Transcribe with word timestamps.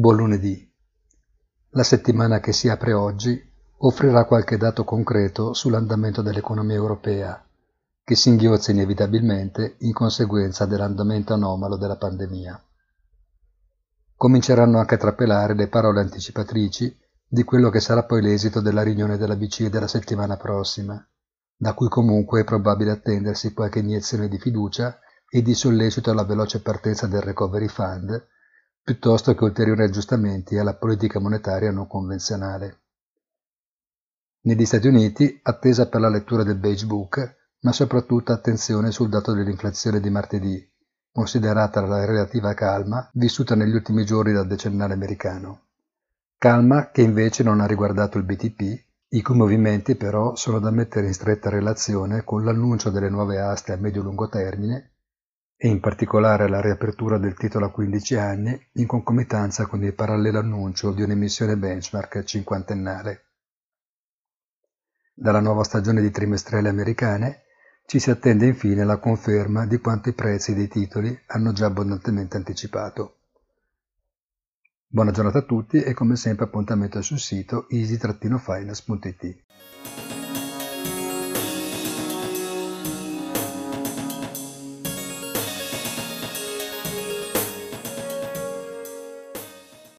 Buon 0.00 0.16
lunedì. 0.16 0.66
La 1.72 1.82
settimana 1.82 2.40
che 2.40 2.54
si 2.54 2.70
apre 2.70 2.94
oggi 2.94 3.38
offrirà 3.80 4.24
qualche 4.24 4.56
dato 4.56 4.82
concreto 4.82 5.52
sull'andamento 5.52 6.22
dell'economia 6.22 6.74
europea, 6.74 7.46
che 8.02 8.14
singhiozza 8.14 8.70
inevitabilmente 8.70 9.76
in 9.80 9.92
conseguenza 9.92 10.64
dell'andamento 10.64 11.34
anomalo 11.34 11.76
della 11.76 11.98
pandemia. 11.98 12.58
Cominceranno 14.16 14.78
anche 14.78 14.94
a 14.94 14.96
trapelare 14.96 15.54
le 15.54 15.68
parole 15.68 16.00
anticipatrici 16.00 16.98
di 17.28 17.44
quello 17.44 17.68
che 17.68 17.80
sarà 17.80 18.04
poi 18.04 18.22
l'esito 18.22 18.62
della 18.62 18.82
riunione 18.82 19.18
della 19.18 19.36
BCE 19.36 19.68
della 19.68 19.86
settimana 19.86 20.38
prossima, 20.38 21.06
da 21.54 21.74
cui 21.74 21.90
comunque 21.90 22.40
è 22.40 22.44
probabile 22.44 22.92
attendersi 22.92 23.52
qualche 23.52 23.80
iniezione 23.80 24.28
di 24.28 24.38
fiducia 24.38 24.98
e 25.28 25.42
di 25.42 25.52
sollecito 25.52 26.10
alla 26.10 26.24
veloce 26.24 26.62
partenza 26.62 27.06
del 27.06 27.20
Recovery 27.20 27.68
Fund 27.68 28.28
piuttosto 28.90 29.36
che 29.36 29.44
ulteriori 29.44 29.84
aggiustamenti 29.84 30.58
alla 30.58 30.74
politica 30.74 31.20
monetaria 31.20 31.70
non 31.70 31.86
convenzionale. 31.86 32.80
Negli 34.40 34.64
Stati 34.64 34.88
Uniti, 34.88 35.38
attesa 35.44 35.88
per 35.88 36.00
la 36.00 36.08
lettura 36.08 36.42
del 36.42 36.58
Beige 36.58 36.86
Book, 36.86 37.36
ma 37.60 37.70
soprattutto 37.70 38.32
attenzione 38.32 38.90
sul 38.90 39.08
dato 39.08 39.32
dell'inflazione 39.32 40.00
di 40.00 40.10
martedì, 40.10 40.68
considerata 41.12 41.80
la 41.82 42.04
relativa 42.04 42.52
calma 42.54 43.08
vissuta 43.12 43.54
negli 43.54 43.74
ultimi 43.74 44.04
giorni 44.04 44.32
dal 44.32 44.48
decennale 44.48 44.94
americano. 44.94 45.66
Calma 46.36 46.90
che 46.90 47.02
invece 47.02 47.44
non 47.44 47.60
ha 47.60 47.66
riguardato 47.66 48.18
il 48.18 48.24
BTP, 48.24 48.84
i 49.10 49.22
cui 49.22 49.36
movimenti 49.36 49.94
però 49.94 50.34
sono 50.34 50.58
da 50.58 50.72
mettere 50.72 51.06
in 51.06 51.14
stretta 51.14 51.48
relazione 51.48 52.24
con 52.24 52.44
l'annuncio 52.44 52.90
delle 52.90 53.08
nuove 53.08 53.38
aste 53.38 53.70
a 53.70 53.76
medio-lungo 53.76 54.28
termine 54.28 54.89
e 55.62 55.68
in 55.68 55.78
particolare 55.78 56.48
la 56.48 56.62
riapertura 56.62 57.18
del 57.18 57.34
titolo 57.34 57.66
a 57.66 57.70
15 57.70 58.14
anni 58.14 58.68
in 58.76 58.86
concomitanza 58.86 59.66
con 59.66 59.84
il 59.84 59.92
parallelo 59.92 60.38
annuncio 60.38 60.90
di 60.90 61.02
un'emissione 61.02 61.58
benchmark 61.58 62.24
cinquantennale. 62.24 63.24
Dalla 65.12 65.40
nuova 65.40 65.62
stagione 65.62 66.00
di 66.00 66.10
trimestrali 66.10 66.66
americane 66.66 67.42
ci 67.84 67.98
si 67.98 68.08
attende 68.08 68.46
infine 68.46 68.84
la 68.84 68.96
conferma 68.96 69.66
di 69.66 69.76
quanto 69.80 70.08
i 70.08 70.14
prezzi 70.14 70.54
dei 70.54 70.66
titoli 70.66 71.14
hanno 71.26 71.52
già 71.52 71.66
abbondantemente 71.66 72.38
anticipato. 72.38 73.18
Buona 74.86 75.10
giornata 75.10 75.40
a 75.40 75.42
tutti 75.42 75.82
e 75.82 75.92
come 75.92 76.16
sempre 76.16 76.46
appuntamento 76.46 77.02
sul 77.02 77.18
sito 77.18 77.68
easy-finance.it. 77.68 79.44